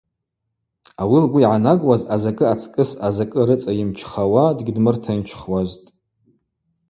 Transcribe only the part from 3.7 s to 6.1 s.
йымчхауа дгьдмыртынчхуазтӏ.